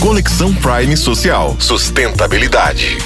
Conexão 0.00 0.54
Prime 0.54 0.96
Social. 0.96 1.56
Sustentabilidade. 1.58 2.98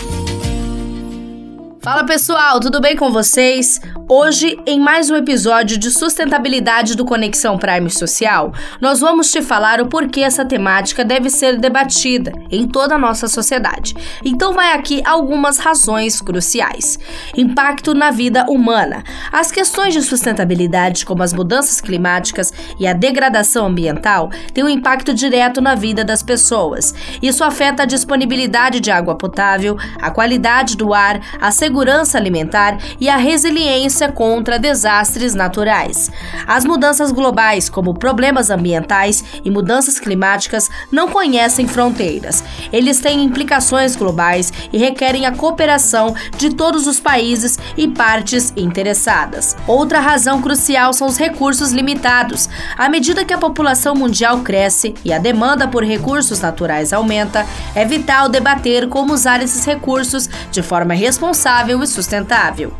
Fala 1.89 2.05
pessoal, 2.05 2.61
tudo 2.61 2.83
bem 2.83 2.95
com 2.95 3.11
vocês? 3.11 3.81
Hoje, 4.11 4.59
em 4.67 4.79
mais 4.79 5.09
um 5.11 5.17
episódio 5.17 5.79
de 5.79 5.91
sustentabilidade 5.91 6.95
do 6.95 7.05
Conexão 7.05 7.59
Prime 7.59 7.91
Social, 7.91 8.53
nós 8.79 9.01
vamos 9.01 9.31
te 9.31 9.41
falar 9.41 9.81
o 9.81 9.87
porquê 9.87 10.21
essa 10.21 10.45
temática 10.45 11.03
deve 11.03 11.31
ser 11.31 11.59
debatida 11.59 12.33
em 12.51 12.69
toda 12.69 12.95
a 12.95 12.99
nossa 12.99 13.27
sociedade. 13.27 13.95
Então, 14.23 14.53
vai 14.53 14.75
aqui 14.75 15.03
algumas 15.03 15.57
razões 15.59 16.21
cruciais: 16.21 16.99
impacto 17.35 17.95
na 17.95 18.11
vida 18.11 18.45
humana. 18.51 19.03
As 19.33 19.51
questões 19.51 19.95
de 19.95 20.03
sustentabilidade, 20.03 21.07
como 21.07 21.23
as 21.23 21.33
mudanças 21.33 21.81
climáticas 21.81 22.53
e 22.79 22.87
a 22.87 22.93
degradação 22.93 23.67
ambiental, 23.67 24.31
têm 24.53 24.65
um 24.65 24.69
impacto 24.69 25.15
direto 25.15 25.63
na 25.63 25.75
vida 25.75 26.05
das 26.05 26.23
pessoas. 26.23 26.95
Isso 27.23 27.43
afeta 27.43 27.85
a 27.85 27.87
disponibilidade 27.87 28.79
de 28.79 28.91
água 28.91 29.17
potável, 29.17 29.77
a 30.01 30.11
qualidade 30.11 30.77
do 30.77 30.93
ar, 30.93 31.21
a 31.41 31.51
segurança 31.51 31.78
alimentar 32.17 32.79
e 32.99 33.09
a 33.09 33.17
resiliência 33.17 34.11
contra 34.11 34.59
desastres 34.59 35.35
naturais. 35.35 36.11
As 36.47 36.65
mudanças 36.65 37.13
globais, 37.13 37.69
como 37.69 37.95
problemas 37.95 38.51
ambientais 38.51 39.23
e 39.45 39.51
mudanças 39.51 40.01
climáticas, 40.01 40.71
não 40.91 41.09
conhecem 41.09 41.69
fronteiras. 41.69 42.43
Eles 42.73 43.01
têm 43.01 43.23
implicações 43.23 43.95
globais 43.95 44.53
e 44.73 44.79
requerem 44.79 45.27
a 45.27 45.33
cooperação 45.33 46.15
de 46.37 46.55
todos 46.55 46.87
os 46.87 46.99
países 46.99 47.59
e 47.77 47.87
partes 47.87 48.53
interessadas. 48.57 49.57
Outra 49.67 50.01
razão 50.01 50.41
crucial 50.41 50.93
são 50.93 51.07
os 51.07 51.19
recursos 51.19 51.73
limitados. 51.73 52.49
À 52.77 52.89
medida 52.89 53.25
que 53.25 53.35
a 53.35 53.39
população 53.39 53.95
mundial 53.95 54.41
cresce 54.41 54.95
e 55.05 55.13
a 55.13 55.19
demanda 55.19 55.69
por 55.69 55.85
recursos 55.85 56.41
naturais 56.41 56.93
aumenta, 56.93 57.47
é 57.75 57.85
vital 57.85 58.29
debater 58.29 58.89
como 58.89 59.13
usar 59.13 59.43
esses 59.43 59.65
recursos 59.65 60.29
de 60.51 60.63
forma 60.63 60.95
responsável 60.95 61.68
e 61.83 61.87
sustentável. 61.87 62.73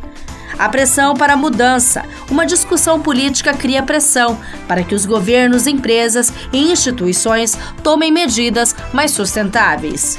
A 0.59 0.69
pressão 0.69 1.15
para 1.15 1.35
a 1.35 1.37
mudança. 1.37 2.05
Uma 2.31 2.45
discussão 2.45 3.01
política 3.01 3.55
cria 3.55 3.83
pressão 3.83 4.39
para 4.67 4.83
que 4.83 4.95
os 4.95 5.07
governos, 5.07 5.67
empresas 5.67 6.33
e 6.53 6.73
instituições 6.73 7.57
tomem 7.83 8.11
medidas 8.11 8.75
mais 8.93 9.13
sustentáveis 9.13 10.19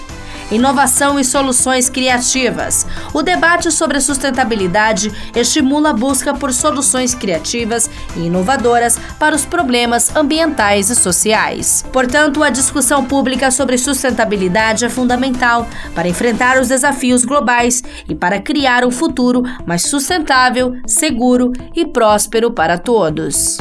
inovação 0.52 1.20
e 1.20 1.24
soluções 1.24 1.90
criativas. 1.90 2.86
O 3.14 3.22
debate 3.22 3.72
sobre 3.72 4.00
sustentabilidade 4.00 5.12
estimula 5.36 5.90
a 5.90 5.94
busca 5.94 6.34
por 6.34 6.54
soluções 6.54 7.14
criativas 7.14 7.90
e 8.16 8.22
inovadoras 8.22 9.00
para 9.18 9.36
os 9.36 9.46
problemas 9.46 10.16
ambientais 10.16 10.90
e 10.90 10.96
sociais. 10.96 11.86
Portanto, 11.92 12.44
a 12.44 12.50
discussão 12.50 13.06
pública 13.06 13.52
sobre 13.52 13.78
sustentabilidade 13.78 14.86
é 14.86 14.90
fundamental 14.90 15.68
para 15.94 16.08
enfrentar 16.08 16.60
os 16.60 16.68
desafios 16.68 17.26
globais 17.26 17.84
e 18.08 18.16
para 18.16 18.40
criar 18.40 18.86
um 18.86 18.92
futuro 18.92 19.44
mais 19.66 19.84
sustentável, 19.84 20.74
seguro 20.86 21.52
e 21.76 21.86
próspero 21.86 22.52
para 22.52 22.78
todos. 22.78 23.58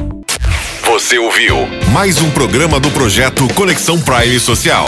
Você 0.85 1.19
ouviu 1.19 1.57
mais 1.93 2.21
um 2.23 2.31
programa 2.31 2.81
do 2.81 2.91
projeto 2.91 3.47
Conexão 3.55 4.01
Prime 4.01 4.41
Social. 4.41 4.87